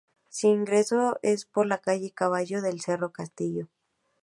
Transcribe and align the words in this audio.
Su 0.29 0.47
ingreso 0.47 1.19
es 1.21 1.45
por 1.45 1.67
la 1.67 1.77
Calle 1.77 2.09
Callao 2.09 2.63
del 2.63 2.81
cerro 2.81 3.11
Castillo. 3.11 3.67